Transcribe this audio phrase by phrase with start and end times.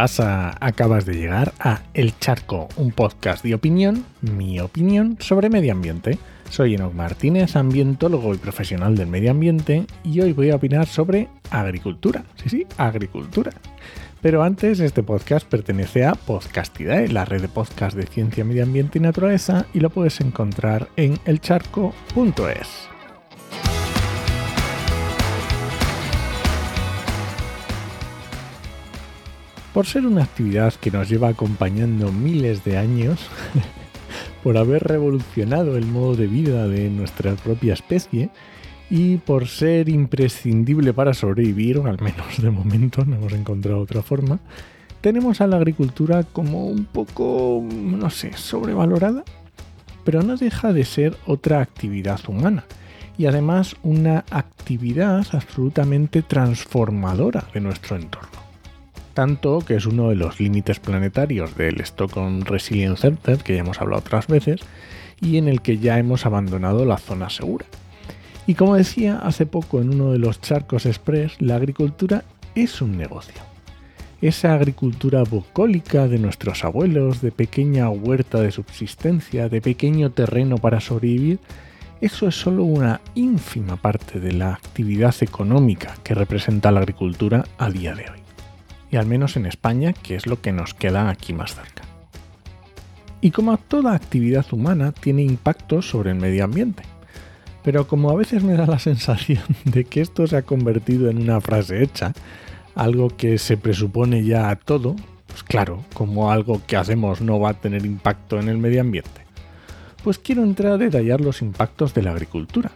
[0.00, 0.56] ¿Qué pasa?
[0.60, 6.18] Acabas de llegar a El Charco, un podcast de opinión, mi opinión sobre medio ambiente.
[6.48, 11.28] Soy Enoch Martínez, ambientólogo y profesional del medio ambiente, y hoy voy a opinar sobre
[11.50, 12.24] agricultura.
[12.36, 13.52] Sí, sí, agricultura.
[14.22, 18.96] Pero antes, este podcast pertenece a Podcastidae, la red de podcast de ciencia, medio ambiente
[18.96, 22.89] y naturaleza, y lo puedes encontrar en elcharco.es.
[29.80, 33.18] Por ser una actividad que nos lleva acompañando miles de años,
[34.42, 38.28] por haber revolucionado el modo de vida de nuestra propia especie
[38.90, 44.02] y por ser imprescindible para sobrevivir, o al menos de momento no hemos encontrado otra
[44.02, 44.38] forma,
[45.00, 49.24] tenemos a la agricultura como un poco, no sé, sobrevalorada,
[50.04, 52.66] pero no deja de ser otra actividad humana
[53.16, 58.39] y además una actividad absolutamente transformadora de nuestro entorno
[59.20, 63.78] tanto que es uno de los límites planetarios del Stockholm Resilience Center, que ya hemos
[63.78, 64.62] hablado otras veces,
[65.20, 67.66] y en el que ya hemos abandonado la zona segura.
[68.46, 72.96] Y como decía hace poco en uno de los charcos express, la agricultura es un
[72.96, 73.34] negocio.
[74.22, 80.80] Esa agricultura bucólica de nuestros abuelos, de pequeña huerta de subsistencia, de pequeño terreno para
[80.80, 81.40] sobrevivir,
[82.00, 87.68] eso es solo una ínfima parte de la actividad económica que representa la agricultura a
[87.68, 88.19] día de hoy
[88.90, 91.84] y al menos en España, que es lo que nos queda aquí más cerca.
[93.20, 96.82] Y como toda actividad humana tiene impactos sobre el medio ambiente.
[97.62, 101.18] Pero como a veces me da la sensación de que esto se ha convertido en
[101.18, 102.12] una frase hecha,
[102.74, 104.96] algo que se presupone ya a todo,
[105.26, 109.22] pues claro, como algo que hacemos no va a tener impacto en el medio ambiente,
[110.02, 112.72] pues quiero entrar a detallar los impactos de la agricultura.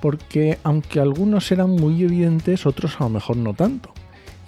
[0.00, 3.92] Porque aunque algunos eran muy evidentes, otros a lo mejor no tanto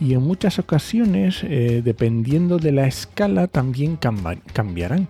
[0.01, 5.09] y en muchas ocasiones, eh, dependiendo de la escala, también cambiarán.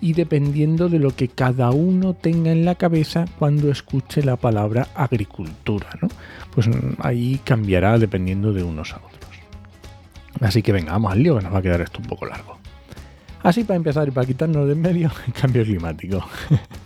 [0.00, 4.86] Y dependiendo de lo que cada uno tenga en la cabeza cuando escuche la palabra
[4.94, 6.08] agricultura, ¿no?
[6.54, 9.18] Pues mm, ahí cambiará dependiendo de unos a otros.
[10.40, 12.58] Así que venga, vamos al lío que nos va a quedar esto un poco largo.
[13.42, 16.24] Así para empezar y para quitarnos de en medio, el cambio climático.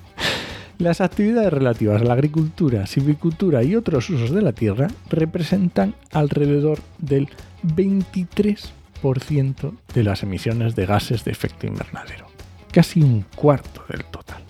[0.79, 6.81] Las actividades relativas a la agricultura, silvicultura y otros usos de la tierra representan alrededor
[6.99, 7.29] del
[7.63, 12.27] 23% de las emisiones de gases de efecto invernadero,
[12.73, 14.43] casi un cuarto del total.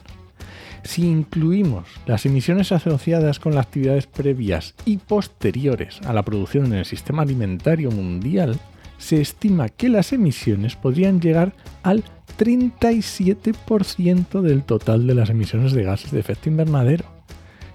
[0.85, 6.75] Si incluimos las emisiones asociadas con las actividades previas y posteriores a la producción en
[6.75, 8.59] el sistema alimentario mundial,
[8.99, 11.53] se estima que las emisiones podrían llegar
[11.83, 12.05] al
[12.43, 17.05] 37% del total de las emisiones de gases de efecto invernadero.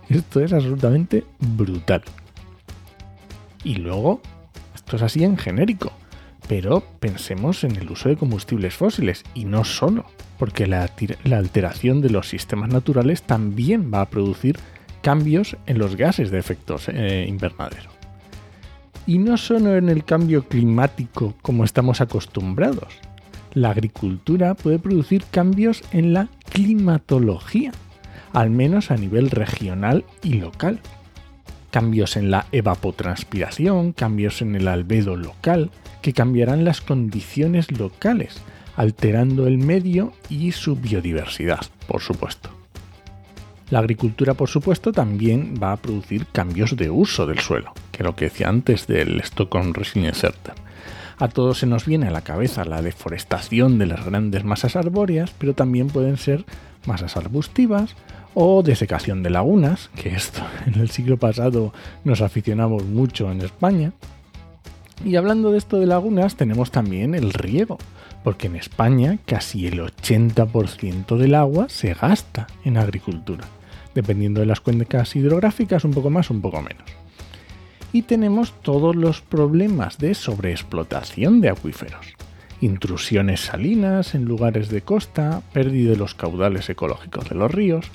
[0.09, 2.03] Esto es absolutamente brutal.
[3.63, 4.21] Y luego,
[4.75, 5.93] esto es así en genérico,
[6.49, 10.03] pero pensemos en el uso de combustibles fósiles y no solo,
[10.37, 10.89] porque la,
[11.31, 14.59] alteración de los sistemas naturales también va a producir
[15.01, 17.89] cambios en los gases de efecto eh, invernadero.
[19.05, 22.93] Y no solo en el cambio climático como estamos acostumbrados,
[23.53, 27.71] la agricultura puede producir cambios en la climatología,
[28.33, 30.79] al menos a nivel regional y local.
[31.71, 35.71] Cambios en la evapotranspiración, cambios en el albedo local,
[36.01, 38.41] que cambiarán las condiciones locales,
[38.75, 42.49] alterando el medio y su biodiversidad, por supuesto.
[43.69, 48.05] La agricultura, por supuesto, también va a producir cambios de uso del suelo, que es
[48.05, 50.66] lo que decía antes del Stockholm Resilience Center
[51.19, 55.33] a todos se nos viene a la cabeza la deforestación de las grandes masas arbóreas,
[55.37, 56.45] pero también pueden ser
[56.85, 57.95] masas arbustivas
[58.33, 61.73] o desecación de lagunas, que esto en el siglo pasado
[62.03, 63.93] nos aficionamos mucho en España.
[65.03, 67.77] Y hablando de esto de lagunas, tenemos también el riego,
[68.23, 73.45] porque en España casi el 80% del agua se gasta en agricultura,
[73.95, 77.06] dependiendo de las cuencas hidrográficas, un poco más, un poco menos
[77.93, 82.05] y tenemos todos los problemas de sobreexplotación de acuíferos.
[82.59, 87.85] Intrusiones salinas en lugares de costa, pérdida de los caudales ecológicos de los ríos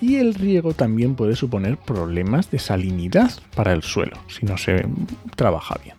[0.00, 4.86] y el riego también puede suponer problemas de salinidad para el suelo si no se
[5.36, 5.96] trabaja bien.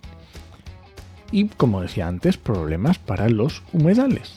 [1.32, 4.36] Y como decía antes, problemas para los humedales.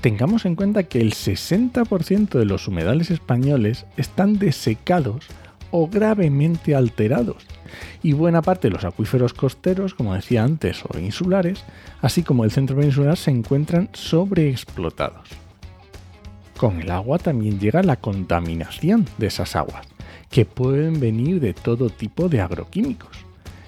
[0.00, 5.26] Tengamos en cuenta que el 60% de los humedales españoles están desecados
[5.76, 7.44] o gravemente alterados
[8.00, 11.64] y buena parte de los acuíferos costeros, como decía antes, o insulares,
[12.00, 15.28] así como el centro peninsular, se encuentran sobreexplotados.
[16.56, 19.84] Con el agua también llega la contaminación de esas aguas,
[20.30, 23.16] que pueden venir de todo tipo de agroquímicos.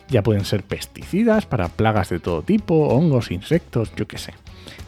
[0.08, 4.32] Ya pueden ser pesticidas para plagas de todo tipo, hongos, insectos, yo qué sé.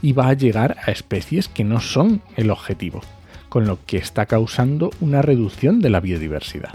[0.02, 3.00] Y va a llegar a especies que no son el objetivo,
[3.48, 6.74] con lo que está causando una reducción de la biodiversidad.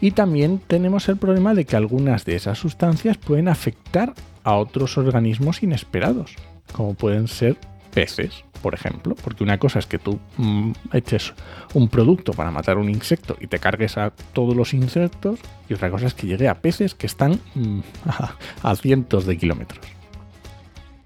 [0.00, 4.14] Y también tenemos el problema de que algunas de esas sustancias pueden afectar
[4.44, 6.34] a otros organismos inesperados,
[6.72, 7.56] como pueden ser
[7.92, 11.32] peces, por ejemplo, porque una cosa es que tú mm, eches
[11.72, 15.90] un producto para matar un insecto y te cargues a todos los insectos, y otra
[15.90, 17.80] cosa es que llegue a peces que están mm,
[18.62, 19.84] a cientos de kilómetros.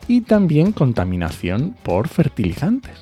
[0.08, 2.98] Y también contaminación por fertilizantes,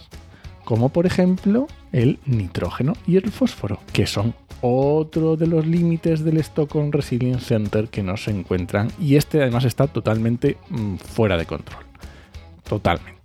[0.65, 6.39] como por ejemplo el nitrógeno y el fósforo, que son otro de los límites del
[6.39, 11.47] Stockholm Resilience Center que no se encuentran y este además está totalmente mm, fuera de
[11.47, 11.85] control.
[12.69, 13.19] Totalmente.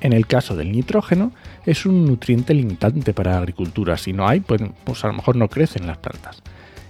[0.00, 1.32] En el caso del nitrógeno,
[1.64, 3.96] es un nutriente limitante para la agricultura.
[3.96, 6.42] Si no hay, pues, pues, a lo mejor no crecen las plantas.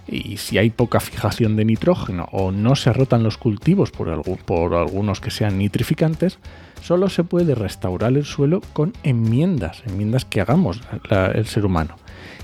[0.08, 5.20] Y si hay poca fijación de nitrógeno o no se rotan los cultivos por, algunos
[5.20, 6.38] que sean nitrificantes,
[6.82, 10.80] solo se puede restaurar el suelo con enmiendas, enmiendas que hagamos
[11.10, 11.96] el ser humano.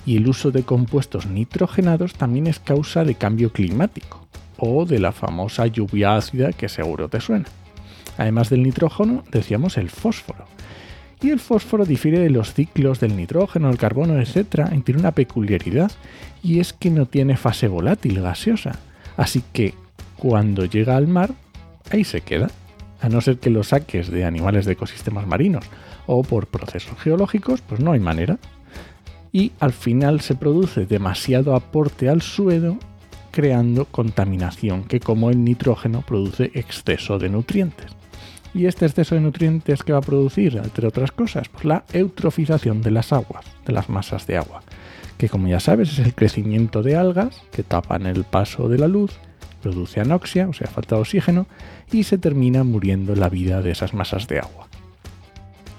[0.05, 4.27] Y el uso de compuestos nitrogenados también es causa de cambio climático
[4.59, 7.47] o de la famosa lluvia ácida que seguro te suena.
[8.19, 10.45] Además del nitrógeno, decíamos el fósforo.
[11.21, 14.69] Y el fósforo difiere de los ciclos del nitrógeno, el carbono, etc.
[14.73, 15.91] y tiene una peculiaridad,
[16.43, 18.79] y es que no tiene fase volátil gaseosa.
[19.17, 19.75] Así que
[20.17, 21.33] cuando llega al mar,
[21.91, 22.51] ahí se queda,
[23.01, 25.65] a no ser que lo saques de animales de ecosistemas marinos
[26.07, 28.39] o por procesos geológicos, pues no hay manera.
[29.33, 32.79] Y al final se produce demasiado aporte al suelo
[33.31, 37.91] creando contaminación que como el nitrógeno produce exceso de nutrientes.
[38.55, 42.83] Y este exceso de nutrientes que va a producir, entre otras cosas, pues la eutrofización
[42.83, 44.63] de las aguas, de las masas de agua,
[45.17, 48.89] que como ya sabes es el crecimiento de algas que tapan el paso de la
[48.89, 49.13] luz,
[49.63, 51.47] produce anoxia, o sea, falta de oxígeno,
[51.91, 54.69] y se termina muriendo la vida de esas masas de agua.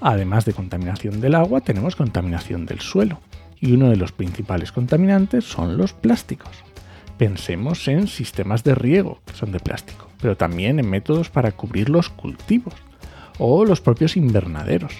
[0.01, 3.19] Además de contaminación del agua, tenemos contaminación del suelo,
[3.63, 6.51] y uno de los principales contaminantes son los plásticos.
[7.18, 11.89] Pensemos en sistemas de riego que son de plástico pero también en métodos para cubrir
[11.89, 12.74] los cultivos
[13.39, 14.94] o los propios invernaderos.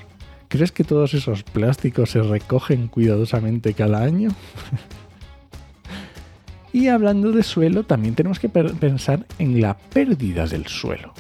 [0.50, 4.32] ¿Crees que todos esos plásticos se recogen cuidadosamente cada año?
[6.74, 11.14] y hablando de suelo, también tenemos que pensar en la pérdida del suelo.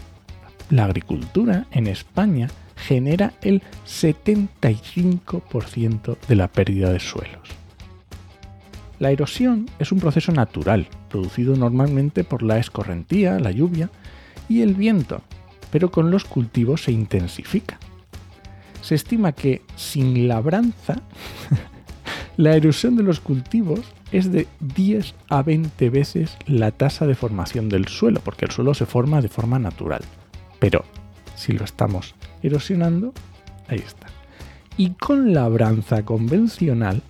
[0.69, 2.49] La agricultura en España
[2.87, 7.49] genera el 75% de la pérdida de suelos.
[8.99, 13.89] La erosión es un proceso natural, producido normalmente por la escorrentía, la lluvia
[14.47, 15.21] y el viento,
[15.71, 17.79] pero con los cultivos se intensifica.
[18.81, 21.01] Se estima que sin labranza
[22.37, 23.81] la erosión de los cultivos
[24.11, 28.73] es de 10 a 20 veces la tasa de formación del suelo, porque el suelo
[28.73, 30.01] se forma de forma natural.
[30.59, 30.85] Pero
[31.35, 33.13] si lo estamos erosionando,
[33.67, 34.07] ahí está.
[34.77, 37.01] Y con labranza convencional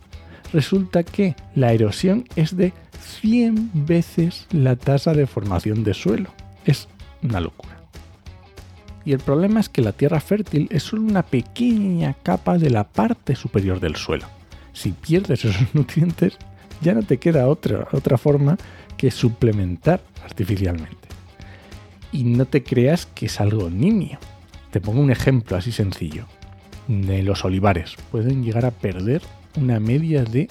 [0.52, 2.74] resulta que la erosión es de
[3.22, 6.30] 100 veces la tasa de formación de suelo.
[6.66, 6.88] Es
[7.22, 7.74] una locura.
[9.06, 12.86] Y el problema es que la tierra fértil es solo una pequeña capa de la
[12.86, 14.28] parte superior del suelo.
[14.72, 16.38] Si pierdes esos nutrientes,
[16.82, 18.58] ya no te queda otra, otra forma
[18.96, 21.03] que suplementar artificialmente.
[22.14, 24.20] Y no te creas que es algo nimio.
[24.72, 26.26] Te pongo un ejemplo así sencillo.
[26.88, 29.22] De los olivares pueden llegar a perder
[29.58, 30.48] una media de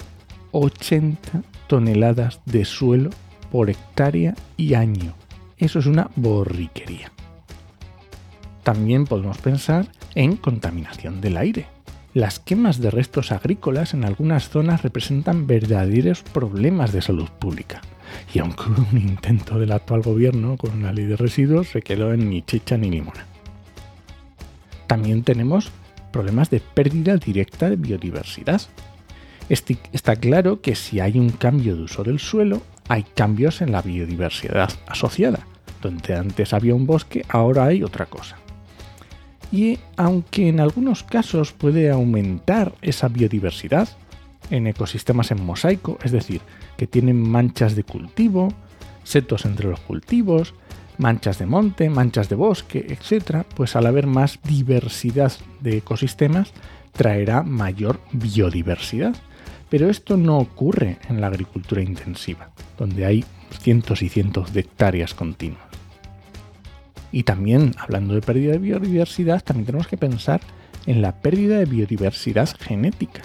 [0.51, 3.09] 80 toneladas de suelo
[3.51, 5.13] por hectárea y año.
[5.57, 7.11] Eso es una borriquería.
[8.63, 11.65] También podemos pensar en contaminación del aire.
[12.13, 17.81] Las quemas de restos agrícolas en algunas zonas representan verdaderos problemas de salud pública.
[18.33, 22.13] Y aunque hubo un intento del actual gobierno con una ley de residuos, se quedó
[22.13, 23.25] en ni chicha ni limona.
[24.87, 25.71] También tenemos
[26.11, 28.61] problemas de pérdida directa de biodiversidad.
[29.49, 33.81] Está claro que si hay un cambio de uso del suelo, hay cambios en la
[33.81, 35.45] biodiversidad asociada.
[35.81, 38.37] Donde antes había un bosque, ahora hay otra cosa.
[39.51, 43.89] Y aunque en algunos casos puede aumentar esa biodiversidad
[44.49, 46.41] en ecosistemas en mosaico, es decir,
[46.77, 48.53] que tienen manchas de cultivo,
[49.03, 50.53] setos entre los cultivos,
[50.97, 56.51] manchas de monte, manchas de bosque, etc., pues al haber más diversidad de ecosistemas,
[56.91, 59.15] traerá mayor biodiversidad.
[59.69, 63.25] Pero esto no ocurre en la agricultura intensiva, donde hay
[63.59, 65.63] cientos y cientos de hectáreas continuas.
[67.11, 70.41] Y también, hablando de pérdida de biodiversidad, también tenemos que pensar
[70.85, 73.21] en la pérdida de biodiversidad genética,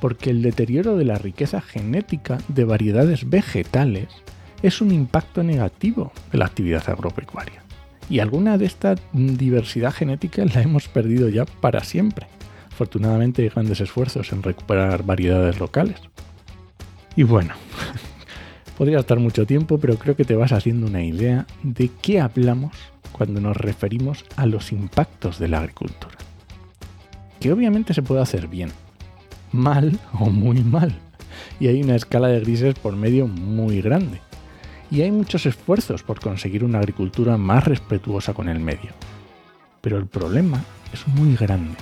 [0.00, 4.08] porque el deterioro de la riqueza genética de variedades vegetales
[4.62, 7.62] es un impacto negativo de la actividad agropecuaria.
[8.08, 12.26] Y alguna de esta diversidad genética la hemos perdido ya para siempre.
[12.70, 16.00] Afortunadamente hay grandes esfuerzos en recuperar variedades locales.
[17.16, 17.54] Y bueno,
[18.78, 22.76] podría estar mucho tiempo, pero creo que te vas haciendo una idea de qué hablamos
[23.12, 26.16] cuando nos referimos a los impactos de la agricultura.
[27.40, 28.70] Que obviamente se puede hacer bien,
[29.52, 30.94] mal o muy mal.
[31.60, 34.20] Y hay una escala de grises por medio muy grande
[34.90, 38.90] y hay muchos esfuerzos por conseguir una agricultura más respetuosa con el medio.
[39.80, 40.62] Pero el problema
[40.92, 41.76] es muy grande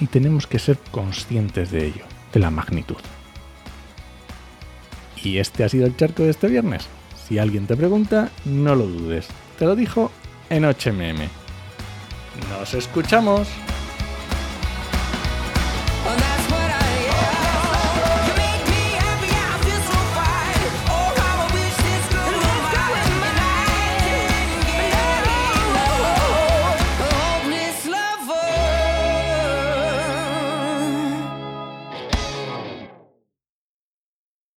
[0.00, 2.96] y tenemos que ser conscientes de ello, de la magnitud.
[5.22, 6.86] Y este ha sido el charco de este viernes.
[7.26, 9.26] Si alguien te pregunta, no lo dudes.
[9.58, 10.12] Te lo dijo
[10.50, 11.28] en HMM.
[12.50, 13.48] ¡Nos escuchamos!